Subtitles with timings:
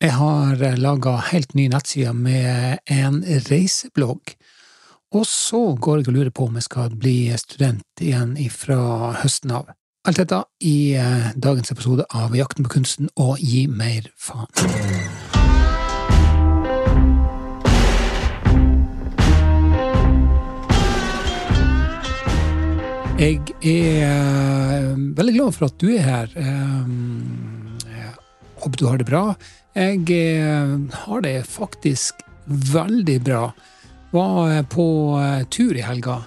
[0.00, 3.18] Jeg har laga helt ny nettside med en
[3.50, 4.30] reiseblogg.
[5.12, 8.78] Og så går jeg og lurer på om jeg skal bli student igjen fra
[9.20, 9.68] høsten av.
[10.08, 14.48] Alt dette i eh, dagens episode av Jakten på kunsten og Gi mer faen.
[23.20, 24.90] Jeg er eh,
[25.20, 26.36] veldig glad for at du er her.
[26.40, 26.92] Eh,
[28.00, 28.14] jeg
[28.64, 29.26] håper du har det bra.
[29.80, 30.04] Jeg
[30.92, 33.46] har det faktisk veldig bra.
[34.12, 34.86] Var på
[35.48, 36.18] tur i helga.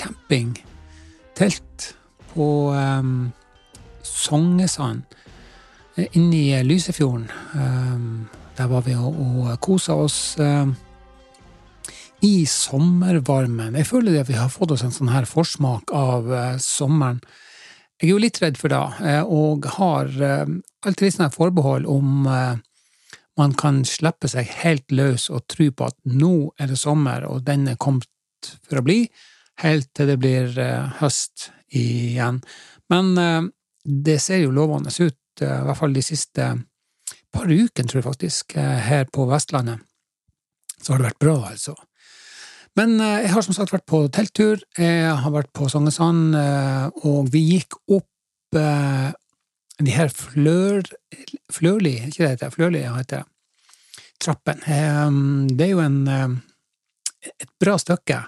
[0.00, 0.54] Camping.
[1.36, 1.90] Telt
[2.32, 3.32] på um,
[5.96, 7.28] eh, inne i Lysefjorden.
[8.56, 10.38] Der var vi og, og kosa oss
[12.20, 13.76] i sommervarmen.
[13.76, 17.20] Jeg føler at vi har fått oss en sånn her forsmak av uh, sommeren.
[18.00, 18.80] Jeg er jo litt redd for det,
[19.28, 20.52] og har uh,
[20.84, 22.60] alltid litt sånn forbehold om uh,
[23.38, 27.44] man kan slippe seg helt løs og tro på at nå er det sommer, og
[27.46, 28.08] den er kommet
[28.66, 29.04] for å bli,
[29.60, 30.56] helt til det blir
[31.00, 32.40] høst igjen.
[32.90, 33.42] Men eh,
[33.84, 36.48] det ser jo lovende ut, eh, i hvert fall de siste
[37.30, 39.84] par ukene, tror jeg faktisk, eh, her på Vestlandet.
[40.80, 41.76] Så har det vært bra, altså.
[42.78, 46.36] Men jeg har som sagt vært på telttur, jeg har vært på Sognesand,
[47.02, 48.06] og vi gikk opp
[49.86, 50.82] de her flør...
[51.50, 53.26] Flørli, ikke det heter Flørli heter.
[54.20, 54.60] Trappen.
[55.56, 56.00] Det er jo en
[57.20, 58.18] et bra stykke.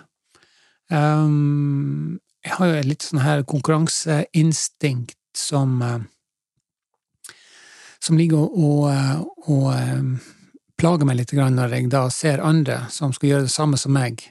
[0.90, 6.00] Jeg har jo et litt sånn her konkurranseinstinkt som eh,
[8.02, 10.02] som ligger og, og, eh, og, eh,
[10.78, 14.24] plager meg litt når jeg da ser andre som skal gjøre det samme som meg,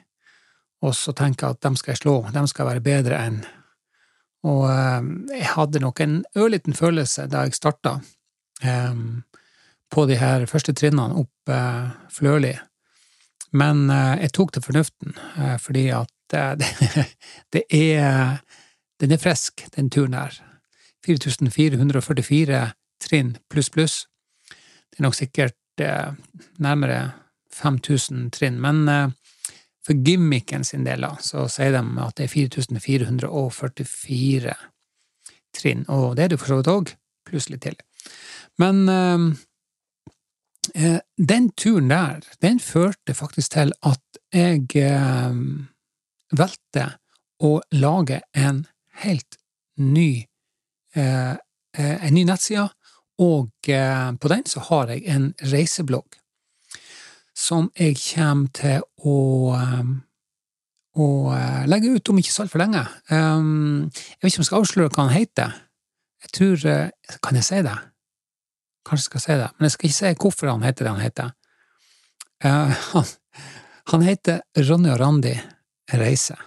[0.84, 3.40] og så tenker jeg at dem skal jeg slå, dem skal være bedre enn.
[4.48, 4.66] Og
[5.30, 8.00] jeg hadde nok en ørliten følelse da jeg starta
[9.92, 11.52] på de her første trinnene opp
[12.10, 12.56] Flørli,
[13.54, 13.84] men
[14.18, 15.14] jeg tok til fornuften,
[15.62, 16.10] fordi at
[16.58, 17.06] det,
[17.54, 18.42] det er
[19.02, 20.42] Den er frisk, den turen her.
[21.06, 22.72] 4444
[23.02, 23.96] trinn pluss, pluss.
[24.92, 26.14] Det er nok sikkert eh,
[26.62, 27.12] nærmere
[27.56, 29.10] 5000 trinn, men eh,
[29.92, 34.56] for gimmicken sin del så sier de at det er 4444
[35.52, 36.96] trinn, og det er det for så vidt òg,
[37.28, 37.76] pluss litt til.
[38.62, 39.20] Men eh,
[40.80, 44.00] eh, den turen der, den førte faktisk til at
[44.32, 45.36] jeg eh,
[46.32, 46.86] valgte
[47.44, 48.64] å lage en
[49.04, 49.36] helt
[49.76, 50.24] ny,
[50.96, 52.72] eh, eh, en ny nettside,
[53.20, 56.21] og eh, på den så har jeg en reiseblogg
[57.38, 59.18] som jeg kommer til å,
[59.56, 59.92] eh,
[61.00, 62.84] å eh, legge ut om ikke så altfor lenge.
[63.10, 65.56] Um, jeg vet ikke om jeg skal avsløre hva han heter.
[66.22, 66.66] Jeg tror
[67.24, 67.78] Kan jeg si det?
[68.86, 71.02] Kanskje jeg skal si det, men jeg skal ikke si hvorfor han heter det han
[71.06, 71.32] heter.
[72.44, 73.06] Uh, han,
[73.94, 75.36] han heter Ronny og Randi
[75.98, 76.38] reise.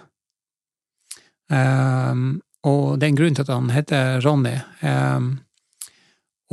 [1.49, 4.55] Um, og det er en grunn til at han heter Ronny.
[4.81, 5.27] Um,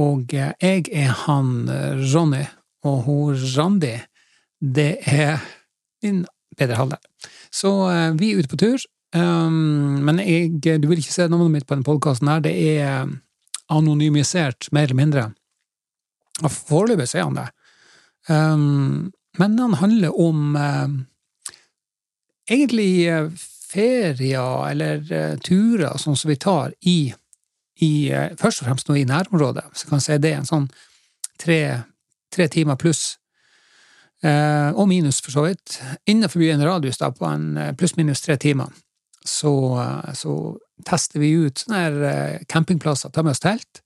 [0.00, 1.68] og jeg er han
[2.12, 2.44] Ronny,
[2.84, 3.94] og hun Randi,
[4.62, 5.42] det er
[6.02, 6.24] min
[6.58, 7.30] bedre halvdel.
[7.52, 8.82] Så uh, vi er ute på tur.
[9.12, 12.30] Um, men jeg, du vil ikke se navnet mitt på denne podkasten.
[12.44, 13.10] Det er
[13.72, 15.24] anonymisert, mer eller mindre.
[16.42, 17.48] Og foreløpig så er han det.
[18.28, 20.88] Um, men han handler om uh,
[22.50, 23.32] egentlig uh,
[23.72, 27.12] ferier eller uh, turer sånn som vi tar i,
[27.82, 27.92] i
[28.40, 30.68] Først og fremst nå i nærområdet, så kan jeg si det er en sånn
[31.40, 31.60] tre,
[32.32, 33.16] tre timer pluss.
[34.22, 35.80] Uh, og minus, for så vidt.
[36.06, 38.70] Innenfor en radius da, på en pluss-minus tre timer,
[39.26, 39.54] så,
[40.18, 40.36] så,
[40.86, 43.82] tester vi ut sånne her campingplasser, tar med oss telt,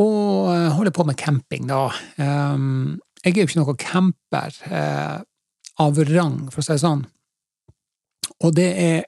[0.00, 1.86] og holder på med camping, da.
[2.20, 4.58] Um, jeg er jo ikke noen camper
[5.80, 7.04] av rang, for å si det sånn.
[8.44, 9.04] Og det er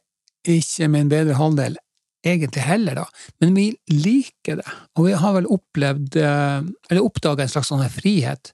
[0.48, 1.76] ikke min bedre halvdel
[2.22, 3.06] egentlig heller, da,
[3.42, 7.82] men vi liker det, og vi har vel opplevd, eh, eller oppdaga en slags sånn
[7.90, 8.52] frihet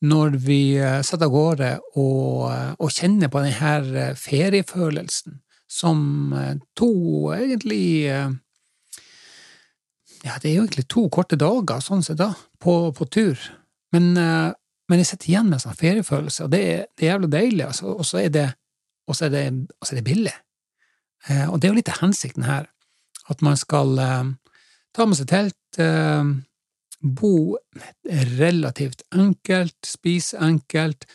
[0.00, 1.70] når vi eh, setter av gårde
[2.00, 6.34] og, eh, og, kjenner på denne feriefølelsen som
[6.74, 6.92] to
[7.36, 8.08] egentlig
[10.20, 13.38] Ja, det er jo egentlig to korte dager, sånn sett, da, på, på tur,
[13.94, 17.30] men, men, jeg sitter igjen med en sånn feriefølelse, og det er, det er jævlig
[17.32, 18.50] deilig, altså, og så er er
[19.30, 20.34] er det billig.
[21.28, 22.68] Eh, og det er jo litt av hensikten her,
[23.28, 24.30] at man skal eh,
[24.96, 26.22] ta med seg telt, eh,
[27.00, 27.58] bo
[28.36, 31.06] relativt enkelt, spise enkelt,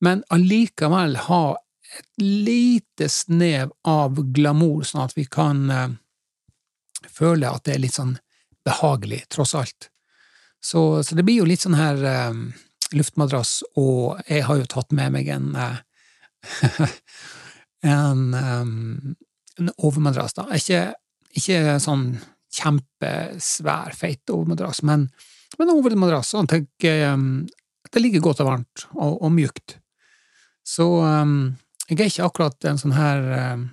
[0.00, 1.44] men allikevel ha
[1.98, 5.66] et lite snev av glamour, sånn at vi kan
[7.08, 8.14] føle at det er litt sånn
[8.64, 9.90] behagelig, tross alt.
[10.60, 12.00] Så, så, det blir jo litt sånn her
[12.30, 12.50] um,
[12.92, 15.80] luftmadrass, og jeg har jo tatt med meg en uh,
[17.98, 19.16] en, um,
[19.58, 20.46] en overmadrass, da.
[20.56, 20.82] Ikke,
[21.36, 22.12] ikke sånn
[22.54, 25.08] kjempesvær, feit overmadrass, men,
[25.60, 27.48] men hovedmadrassen tenker jeg at um,
[27.90, 29.76] det ligger godt og varmt og, og mjukt.
[30.66, 31.56] Så um,
[31.88, 33.24] jeg er ikke akkurat en sånn her
[33.54, 33.66] um,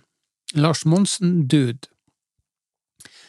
[0.57, 1.89] Lars Monsen-dude.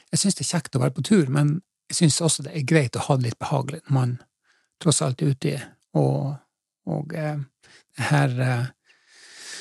[0.08, 1.58] Jeg syns det er kjekt å være på tur, men
[1.90, 4.16] jeg syns også det er greit å ha det litt behagelig når man
[4.82, 5.54] tross alt er ute
[5.98, 6.38] og,
[6.88, 7.38] og uh,
[7.98, 8.66] det her uh,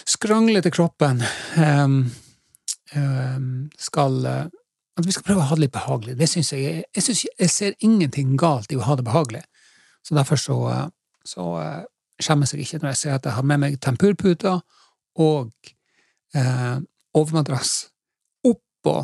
[0.08, 1.22] skranglete kroppen
[1.60, 2.00] um,
[3.78, 4.46] skal eh,
[4.98, 6.18] At vi skal prøve å ha det litt behagelig.
[6.18, 9.44] Det synes jeg jeg, synes, jeg ser ingenting galt i å ha det behagelig.
[10.06, 10.58] Så derfor så,
[11.28, 11.84] så eh,
[12.24, 14.62] skjemmes jeg ikke når jeg ser at jeg har med meg tempurputer
[15.22, 15.52] og
[16.34, 16.78] eh,
[17.18, 17.74] overmadrass
[18.48, 18.96] oppå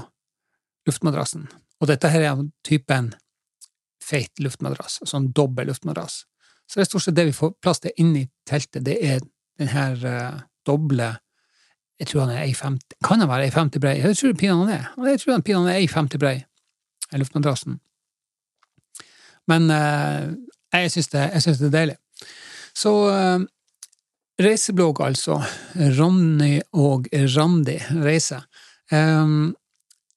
[0.87, 1.45] luftmadrassen.
[1.81, 3.11] Og dette her er typen
[4.03, 6.23] feit luftmadrass, sånn dobbel luftmadrass.
[6.67, 9.21] Så det er stort sett det vi får plass til inni teltet, det er
[9.61, 11.13] den her eh, doble
[11.99, 13.97] Jeg tror han er 1,50 Kan han være 1,50 brei?
[13.99, 15.09] Jeg tror pinadø han er.
[15.11, 16.37] Jeg tror han pinadø er 1,50 brei,
[17.13, 17.79] luftmadrassen.
[19.47, 20.33] Men uh,
[20.73, 21.97] jeg syns det, det, er deilig.
[22.75, 23.43] Så uh,
[24.41, 25.41] reiseblogg, altså.
[25.99, 28.47] Ronny og Randi reiser.
[28.91, 29.53] Um,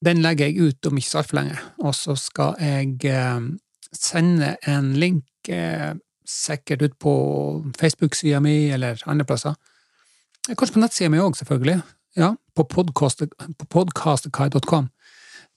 [0.05, 3.47] den legger jeg ut om ikke så altfor lenge, og så skal jeg uh,
[3.93, 5.95] sende en link, uh,
[6.27, 7.15] sikkert ut på
[7.81, 9.55] Facebook-sida mi eller andre plasser.
[10.47, 11.81] Kanskje på nettsida mi òg, selvfølgelig.
[12.17, 14.89] Ja, på podkastkai.com.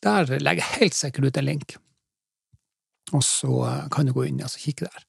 [0.03, 1.75] Der legger jeg helt sikkert ut en link.
[3.13, 5.05] Og så kan du gå inn og kikke der.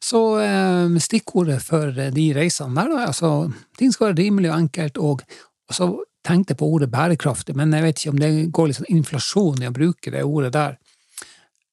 [0.00, 4.98] Så eh, stikkordet for de reisene der, da, altså ting skal være rimelig og enkelt,
[4.98, 5.22] og,
[5.68, 5.90] og så
[6.24, 9.60] tenkte jeg på ordet bærekraftig, men jeg vet ikke om det går litt sånn inflasjon
[9.60, 10.78] i å bruke det ordet der.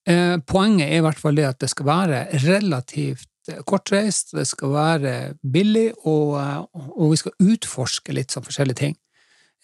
[0.07, 4.47] Eh, poenget er i hvert fall det at det skal være relativt eh, kortreist, det
[4.49, 6.61] skal være billig, og, eh,
[6.93, 8.95] og vi skal utforske litt sånn forskjellige ting.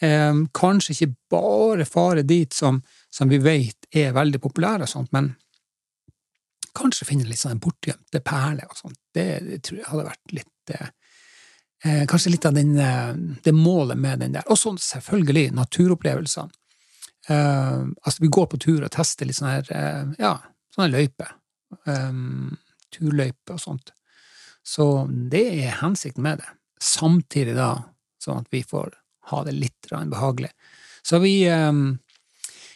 [0.02, 2.82] Eh, kanskje ikke bare fare dit som,
[3.14, 5.34] som vi vet er veldig populære, og sånt, men
[6.74, 8.98] Kanskje finne litt sånn bortgjemte perler og sånt.
[9.14, 10.88] Det, det, tror jeg hadde vært litt eh,
[11.86, 13.12] eh, Kanskje litt av den, eh,
[13.46, 14.48] det målet med den der.
[14.50, 16.50] Og så selvfølgelig naturopplevelsene.
[17.30, 20.34] Eh, altså, vi går på tur og tester litt sånne her, ja,
[20.74, 21.36] sånne løyper.
[21.86, 22.58] Um,
[22.94, 23.94] turløyper og sånt.
[24.64, 26.50] Så det er hensikten med det.
[26.84, 27.72] Samtidig da,
[28.24, 28.94] sånn at vi får
[29.32, 30.52] ha det litt behagelig.
[31.04, 32.00] Så vi, um,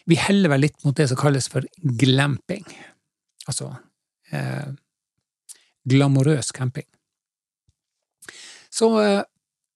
[0.06, 1.68] vi heller vel litt mot det som kalles for
[2.00, 2.66] glamping.
[3.48, 3.72] Altså
[4.32, 4.68] eh,
[5.88, 6.88] glamorøs camping.
[8.70, 9.22] Så eh,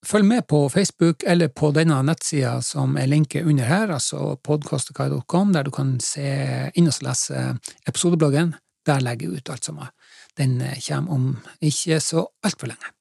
[0.05, 5.53] følg med på Facebook eller på denne nettsida som er linket under her, altså podkastekai.com,
[5.53, 6.27] der du kan se
[6.75, 7.45] inn og lese
[7.87, 8.55] episodebloggen.
[8.85, 9.91] Der legger jeg ut alt sammen.
[10.37, 12.91] Den eh, kommer om ikke så altfor lenge.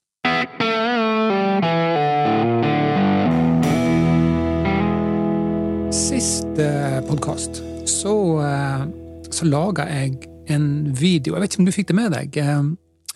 [5.92, 6.66] Siste
[7.08, 8.84] podkast så, eh,
[9.30, 10.18] så laga jeg
[10.50, 12.36] en video Jeg vet ikke om du fikk det med deg.
[12.36, 12.62] Eh,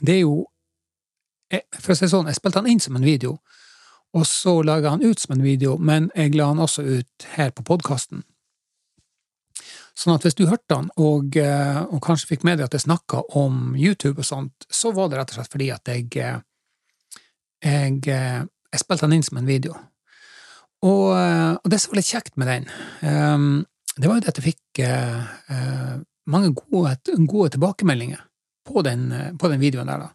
[0.00, 0.46] det er jo
[1.50, 3.38] eh, For å si det sånn, jeg spilte han inn som en video,
[4.14, 7.50] og så laga han ut som en video, men jeg la han også ut her
[7.50, 8.22] på podkasten.
[9.94, 12.84] Sånn at hvis du hørte han, og, eh, og kanskje fikk med deg at jeg
[12.88, 16.08] snakka om YouTube og sånt, så var det rett og slett fordi at jeg
[17.64, 19.72] jeg, jeg spilte han inn som en video.
[20.84, 22.66] Og, og det som var litt kjekt med den,
[23.96, 24.82] det var jo det at jeg fikk
[26.28, 26.92] mange gode,
[27.24, 28.20] gode tilbakemeldinger
[28.68, 29.06] på den,
[29.40, 30.10] på den, videoen der, da.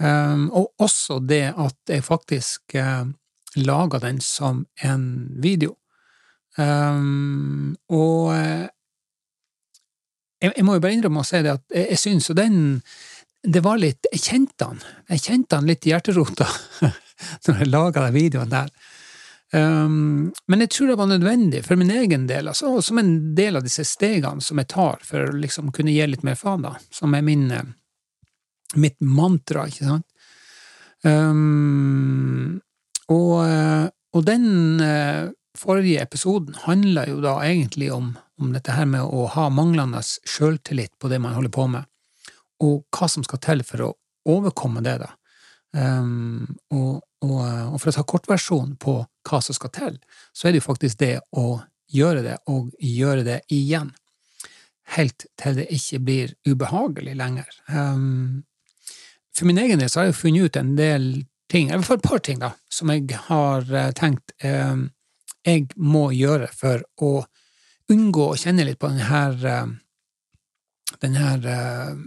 [0.00, 2.74] Um, og også det at jeg faktisk
[3.60, 5.06] laga den som en
[5.38, 5.76] video.
[6.58, 8.34] Um, og
[10.40, 12.56] jeg, jeg, må jo bare innrømme å si det at jeg, jeg syns jo den
[13.44, 14.80] Det var litt Jeg kjente han.
[15.08, 16.48] Jeg kjente han litt i hjerterota
[17.46, 18.72] når jeg laga den videoen der.
[19.52, 23.58] Um, men jeg tror det var nødvendig for min egen del, altså, som en del
[23.58, 26.76] av disse stegene som jeg tar for å liksom kunne gi litt mer faen, da,
[26.94, 27.72] som er min, eh,
[28.78, 30.06] mitt mantra, ikke sant.
[31.02, 32.60] Um,
[33.10, 34.46] og, eh, og, den
[34.84, 40.02] uh, forrige episoden handla jo da egentlig om, om, dette her med å ha manglende
[40.02, 41.88] sjøltillit på det man holder på med,
[42.64, 43.94] og hva som skal til for å
[44.30, 45.14] overkomme det, da.
[45.70, 48.96] Um, og, og, og, for å ta kortversjonen på
[49.28, 49.98] hva som skal til,
[50.34, 53.92] så er det jo faktisk det å gjøre det, og gjøre det igjen.
[54.96, 57.50] Helt til det ikke blir ubehagelig lenger.
[57.70, 58.42] Um,
[59.36, 61.10] for min egen del så har jeg funnet ut en del
[61.50, 64.88] ting, hvert fall et par ting, da, som jeg har eh, tenkt um,
[65.46, 67.12] jeg må gjøre for å
[67.90, 71.98] unngå å kjenne litt på den her, uh, den her uh,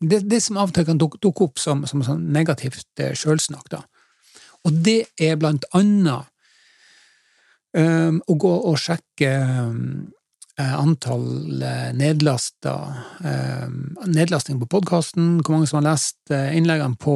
[0.00, 3.78] det, det, som av og til kan dukke, opp som, som sånn negativt eh, sjølsnakk.
[4.66, 6.26] Og det er blant annet
[7.78, 9.30] um, å gå og sjekke
[9.70, 10.08] um,
[10.58, 11.62] antall
[11.94, 12.74] nedlasta
[13.22, 13.76] um,
[14.10, 17.14] Nedlasting på podkasten, hvor mange som har lest innleggene på,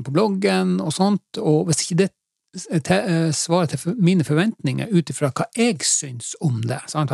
[0.00, 2.10] på, bloggen og sånt, og hvis ikke det
[2.52, 7.12] svarer til mine forventninger ut ifra hva jeg syns om det, sant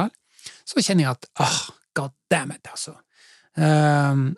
[0.68, 1.60] så kjenner jeg at ah,
[1.96, 2.94] god damn it, altså.
[3.58, 4.36] Um,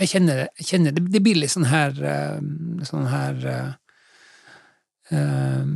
[0.00, 1.96] jeg kjenner, jeg kjenner det, det, blir litt sånn her
[2.86, 3.40] Sånn her
[5.10, 5.72] uh,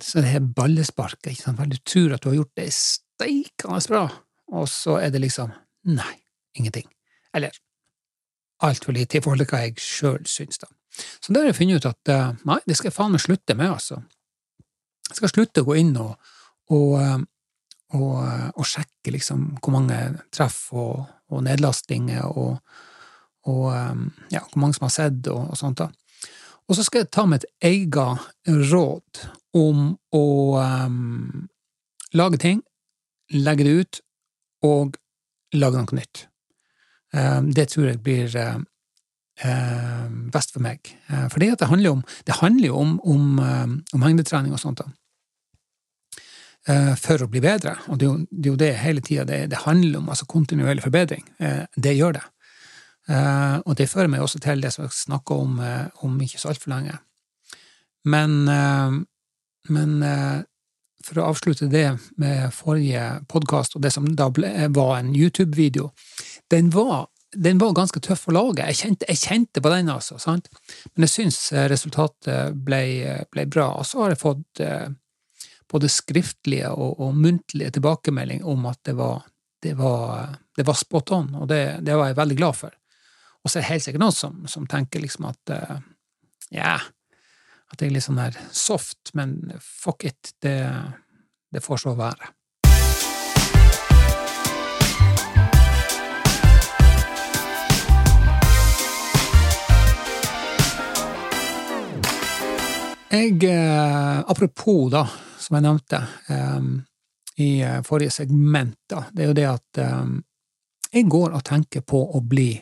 [0.00, 4.04] Så det her ballesparket, ikke sant, du tror at du har gjort det steikende bra,
[4.56, 5.52] og så er det liksom
[5.90, 6.14] Nei,
[6.56, 6.88] ingenting.
[7.36, 7.54] Eller
[8.60, 10.68] altfor lite i forhold til hva jeg sjøl syns, da.
[10.92, 13.56] Så da har jeg funnet ut at uh, nei, det skal jeg faen meg slutte
[13.58, 14.00] med, altså.
[15.10, 16.14] Jeg skal slutte å gå inn og,
[16.74, 17.20] og, uh,
[17.98, 18.16] og,
[18.54, 19.98] og sjekke liksom hvor mange
[20.34, 22.58] treff og, nedlastinger og,
[24.30, 25.78] ja, hvor mange som har sett og, sånt.
[25.78, 25.88] da.
[26.70, 29.22] Og så skal jeg ta mitt et eget råd
[29.58, 30.26] om å
[30.62, 31.46] um,
[32.14, 32.60] lage ting,
[33.34, 34.00] legge det ut,
[34.66, 34.98] og
[35.56, 36.26] lage noe nytt.
[37.10, 38.60] Um, det tror jeg blir uh,
[40.32, 40.84] best for meg.
[41.10, 42.02] Uh, for det, handler handler, om,
[42.40, 43.38] handler jo om, om,
[43.92, 44.82] om hengdetrening og sånt.
[44.82, 44.90] da.
[47.00, 49.38] For å bli bedre, og det er jo det, er jo det hele tida det,
[49.50, 51.24] det, handler om, altså kontinuerlig forbedring.
[51.74, 52.22] Det gjør det.
[53.64, 55.56] Og det fører meg også til det som jeg snakka om,
[56.04, 56.98] om ikke så altfor lenge.
[58.04, 58.44] Men,
[59.72, 59.96] men
[61.04, 61.86] for å avslutte det
[62.20, 65.90] med forrige podkast, og det som da ble, var en YouTube-video,
[66.52, 68.66] den var, den var, ganske tøff å lage.
[68.72, 70.18] Jeg kjente, jeg kjente på den, altså.
[70.18, 70.50] Sant?
[70.94, 71.38] Men jeg syns
[71.70, 72.82] resultatet ble,
[73.30, 73.68] ble, bra.
[73.78, 74.62] Og så har jeg fått
[75.70, 79.22] både skriftlige og, og muntlige tilbakemelding om at det var,
[79.62, 82.74] det var, det var spot on, og det, det var jeg veldig glad for.
[83.40, 85.54] Og så er det helt sikkert noen som, som tenker liksom at
[86.50, 86.74] ja,
[87.70, 90.58] at det er litt sånn der soft, men fuck it, det,
[91.54, 92.32] det får så være.
[103.12, 105.02] Jeg, eh, apropos, da,
[105.38, 105.98] som jeg nevnte
[106.30, 106.66] eh,
[107.42, 109.80] i eh, forrige segment, da, det er jo det at
[110.90, 112.52] jeg går og tenker på å bli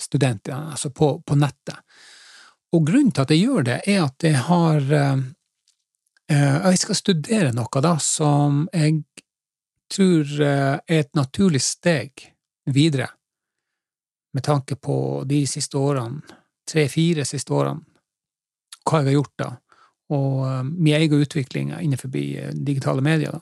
[0.00, 1.84] studenter, altså på, på, nettet.
[2.72, 4.88] Og grunnen til at jeg gjør det, er at jeg har
[6.30, 9.00] Jeg skal studere noe da som jeg
[9.90, 12.22] tror er et naturlig steg
[12.70, 13.08] videre,
[14.32, 16.22] med tanke på de siste årene,
[16.70, 17.82] tre-fire siste årene,
[18.86, 19.50] hva jeg har gjort da,
[20.10, 23.38] og min egen utvikling innenfor digitale medier.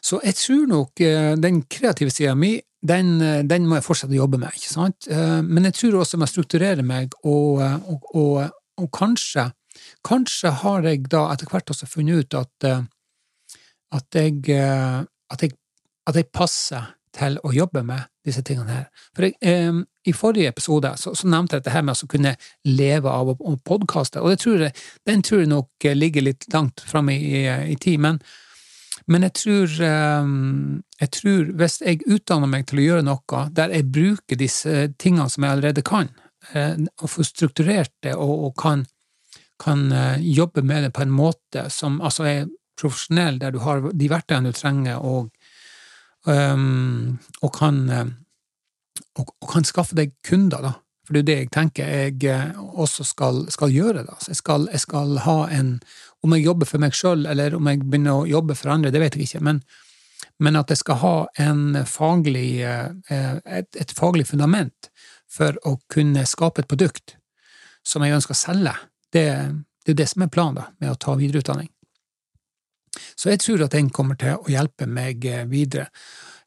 [0.00, 1.02] Så jeg tror nok
[1.40, 5.08] den kreative sida mi den, eh, den, må jeg fortsette å jobbe med, ikke sant?
[5.10, 9.50] Eh, men jeg tror også jeg må strukturere meg, og, eh, og, og, og kanskje,
[10.06, 12.70] kanskje har jeg da etter hvert også funnet ut at,
[13.92, 15.54] at, jeg, at, jeg,
[16.08, 19.06] at jeg passer til å jobbe med disse tingene her.
[19.16, 22.34] For jeg, eh, I forrige episode så, så, nevnte jeg dette her med å kunne
[22.68, 24.76] leve av å, podkaste, og tror jeg,
[25.08, 28.00] den tror jeg nok ligger litt langt fram i, i, tid.
[28.00, 28.20] Men,
[29.10, 30.32] men jeg tror, eh,
[31.00, 35.28] jeg tror hvis jeg utdanner meg til å gjøre noe der jeg bruker disse tingene
[35.32, 36.12] som jeg allerede kan,
[36.54, 38.86] eh, og får strukturert det og, og kan,
[39.60, 42.48] kan, eh, jobbe med det på en måte som altså er
[42.80, 45.28] profesjonell, der du har de verktøyene du trenger, og,
[46.26, 48.06] um, og, kan, eh,
[49.18, 50.72] og, og, kan skaffe deg kunder, da.
[51.06, 54.04] For det er det jeg tenker jeg også skal, skal gjøre.
[54.06, 54.18] da.
[54.20, 55.78] Så jeg skal, jeg skal ha en
[56.20, 59.00] om jeg jobber for meg sjøl, eller om jeg begynner å jobbe for andre, det
[59.00, 59.62] vet jeg ikke, men,
[60.44, 61.14] men at jeg skal ha
[61.88, 64.90] faglig, eh, et, et, faglig fundament
[65.30, 67.16] for å kunne skape et produkt
[67.86, 68.76] som jeg ønsker å selge.
[69.10, 69.26] Det,
[69.86, 71.70] det er det som er planen da, med å ta videreutdanning.
[73.16, 75.88] Så jeg tror at den kommer til å hjelpe meg eh, videre.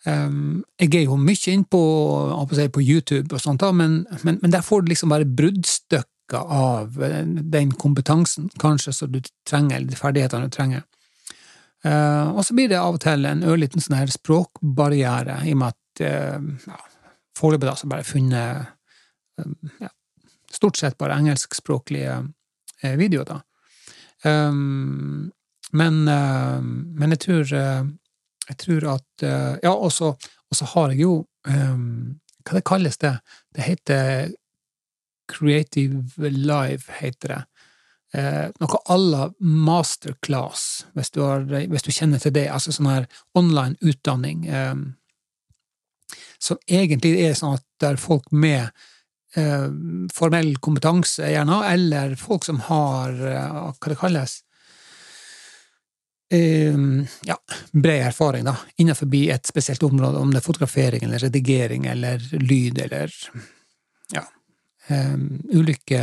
[0.03, 1.79] Um, jeg er jo mye inne på,
[2.75, 7.21] på, YouTube, og sånt, men, men, men, der får du liksom bare bruddstykker av eh,
[7.23, 10.83] den kompetansen kanskje som du trenger, eller de ferdighetene du trenger.
[11.83, 15.61] Uh, og så blir det av og til en ørliten sånn her språkbarriere, i og
[15.61, 16.77] med at uh, ja,
[17.39, 18.69] foreløpig har jeg bare funnet
[19.39, 19.91] uh, ja,
[20.51, 22.21] stort sett bare engelskspråklige
[22.99, 23.39] videoer, da.
[24.23, 25.31] Um,
[25.73, 29.25] men, men jeg tror jeg tror at
[29.63, 31.13] Ja, og så har jeg jo
[31.47, 33.13] um, Hva det kalles det?
[33.55, 34.33] Det heter
[35.31, 37.41] Creative Live, heter det.
[38.13, 42.45] Eh, noe à la masterclass, hvis du, har, hvis du, kjenner til det.
[42.53, 44.45] Altså sånn her online utdanning.
[44.45, 44.75] Eh,
[46.43, 48.69] som egentlig er sånn at der folk med
[49.39, 49.69] eh,
[50.13, 54.42] formell kompetanse, gjerne, eller folk som har eh, hva det kalles eh,
[56.33, 57.35] ja,
[57.71, 62.79] bred erfaring da, innenfor et spesielt område, om det er fotografering eller redigering eller lyd
[62.81, 63.13] eller
[64.13, 64.23] ja,
[64.89, 66.01] um, ulike,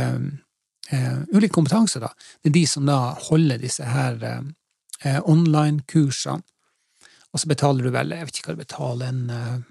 [0.93, 2.13] uh, ulike kompetanse, da.
[2.41, 6.41] Det er de som da holder disse her uh, online-kursene.
[7.31, 9.61] Og så betaler du vel, jeg vet ikke hva du betaler, en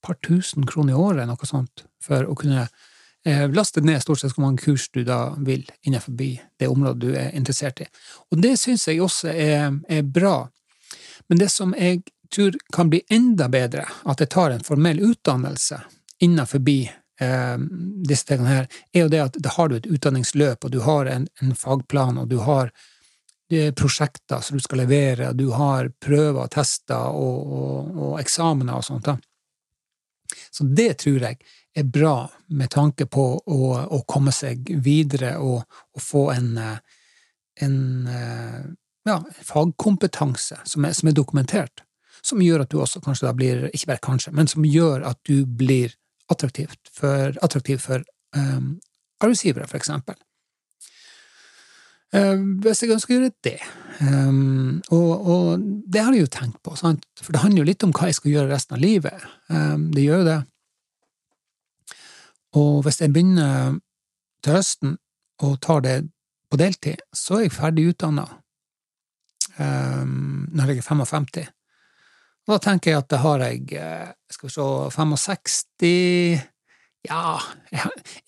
[0.00, 2.68] par tusen kroner i året, noe sånt, for å kunne
[3.26, 6.12] Eh, laste ned stort sett hvor mange kurs du da vil innenfor
[6.58, 7.86] det området du er interessert i.
[8.30, 10.44] Og det syns jeg også er, er, bra.
[11.26, 15.80] Men det som jeg tror kan bli enda bedre, at jeg tar en formell utdannelse
[16.22, 17.58] innenfor eh,
[18.06, 21.10] disse tingene her, er jo det at da har du et utdanningsløp, og du har
[21.10, 22.70] en, en fagplan, og du har
[23.78, 29.06] prosjekter som du skal levere, du har prøver tester og, og, og eksamener og sånt.
[29.06, 29.18] da.
[30.50, 31.38] Så det tror jeg
[31.76, 37.02] er bra med tanke på å, å komme seg videre og, og få en, eh,
[37.66, 37.76] en
[38.08, 38.62] eh,
[39.06, 41.84] ja, fagkompetanse som er, som er, dokumentert,
[42.24, 45.20] som gjør at du også kanskje da blir, ikke bare kanskje, men som gjør at
[45.28, 45.94] du blir
[46.32, 48.02] attraktivt for, attraktiv for
[48.34, 48.78] um,
[49.22, 50.16] arbeidsgivere, for eksempel.
[52.14, 53.60] Uh, hvis jeg ønsker å gjøre det.
[54.00, 57.06] Um, og, og, det har jeg jo tenkt på, sant?
[57.20, 59.30] for det handler jo litt om hva jeg skal gjøre resten av livet.
[59.52, 60.40] Um, det gjør jo det.
[62.56, 63.76] Og hvis jeg begynner
[64.44, 64.96] til høsten
[65.44, 65.96] og tar det
[66.50, 68.24] på deltid, så er jeg ferdig utdanna
[69.58, 71.46] um, når jeg er 55.
[72.46, 75.56] Og da tenker jeg at det har jeg eh, Skal vi se 65
[77.06, 77.38] Ja,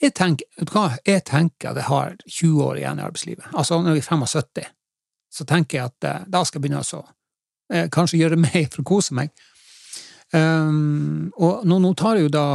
[0.03, 0.89] jeg, tenker hva?
[1.07, 3.47] Jeg tenker at jeg har 20 år igjen i arbeidslivet.
[3.55, 4.69] Altså når jeg er 75,
[5.35, 7.01] så tenker jeg at eh, da skal jeg begynne å
[7.73, 9.33] eh, kanskje gjøre mer for å kose meg.
[10.35, 12.47] Um, og nå, nå, tar jeg jo da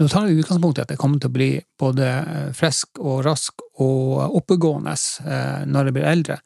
[0.00, 3.22] nå tar vi utgangspunkt i at jeg kommer til å bli både eh, frisk og
[3.26, 6.38] rask og oppegående eh, når jeg blir eldre.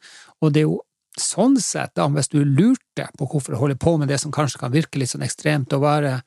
[0.43, 0.81] Og det er jo
[1.17, 4.61] sånn sett, da, hvis du lurte på hvorfor du holder på med det som kanskje
[4.61, 6.19] kan virke litt sånn ekstremt, å være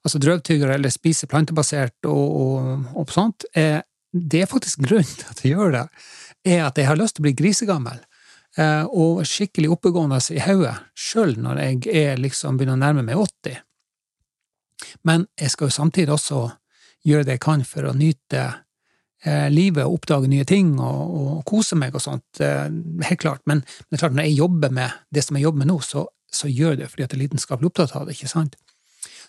[0.00, 5.30] altså drøvtygger eller spise plantebasert og, og, og sånt, er, det er faktisk grunnen til
[5.30, 5.86] at jeg gjør det,
[6.48, 8.00] er at jeg har lyst til å bli grisegammel.
[8.90, 13.60] og skikkelig oppegående i hodet, sjøl når jeg er liksom begynner å nærme meg 80.
[15.06, 16.48] Men jeg skal jo samtidig også
[17.06, 18.42] gjøre det jeg kan for å nyte
[19.24, 22.42] eh, livet og oppdage nye ting og, og kose meg og sånt.
[22.44, 22.66] Eh,
[23.08, 23.44] helt klart.
[23.50, 26.06] Men, det er klart, når jeg jobber med det som jeg jobber med nå, så,
[26.32, 28.58] så gjør jeg det fordi at jeg er lidenskapelig opptatt av det, ikke sant?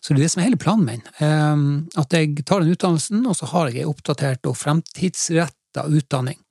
[0.02, 1.04] Så det er det som er hele planen min.
[1.24, 1.66] Eh,
[2.04, 6.42] at jeg tar den utdannelsen, og så har jeg ei oppdatert og fremtidsretta utdanning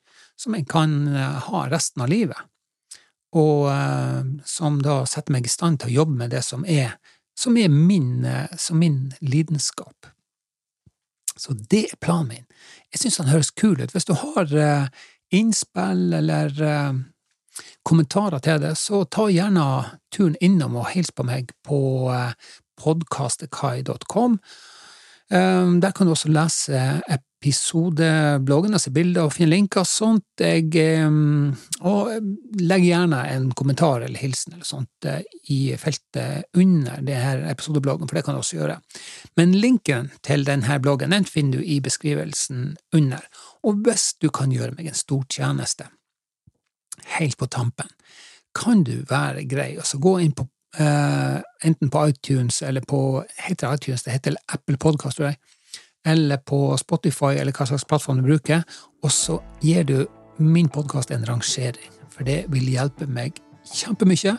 [0.40, 2.46] som jeg kan eh, ha resten av livet.
[3.30, 3.68] Og
[4.42, 6.96] som da setter meg i stand til å jobbe med det som er
[7.40, 10.06] som er min, eh, som min lidenskap.
[11.36, 12.46] Så det er planen min.
[12.92, 13.92] Jeg syns han høres kul ut.
[13.94, 14.88] Hvis du har uh,
[15.32, 16.98] innspill eller uh,
[17.86, 19.64] kommentarer til det, så ta gjerne
[20.12, 21.80] turen innom og hils på meg på
[22.76, 24.36] podkastekai.com.
[25.30, 26.80] Der kan du også lese
[27.40, 30.42] episodebloggen, og se bilder og finne linker og sånt.
[30.44, 30.68] Jeg,
[31.06, 31.54] um,
[31.88, 32.10] og
[32.60, 38.18] legg gjerne en kommentar eller hilsen eller sånt uh, i feltet under denne episodebloggen, for
[38.18, 38.76] det kan du også gjøre.
[39.40, 43.24] Men linken til denne bloggen den finner du i beskrivelsen under.
[43.64, 45.88] Og hvis du kan gjøre meg en stor tjeneste,
[47.16, 47.88] helt på tampen,
[48.52, 50.48] kan du være grei og så gå inn på
[50.78, 55.40] Uh, enten på iTunes eller på heter det iTunes, det heter Apple Podcast, tror jeg,
[56.06, 58.64] eller på Spotify eller hva slags plattform du bruker,
[59.04, 59.98] og så gir du
[60.40, 64.36] min podkast en rangering, for det vil hjelpe meg kjempemye,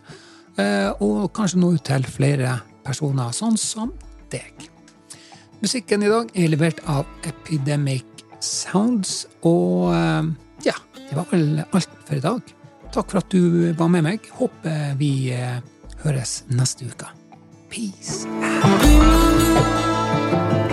[0.57, 3.93] uh, og kanskje nå ut til flere personer, sånn som
[4.33, 4.69] deg.
[5.61, 10.25] Musikken i dag er levert av Epidemic Sounds, og uh,
[10.65, 12.55] ja, det var vel alt for i dag.
[12.91, 14.25] Takk for at du var med meg.
[14.35, 15.31] Håper vi
[16.03, 17.07] høres neste uke.
[17.71, 18.27] Peace
[18.65, 20.70] out.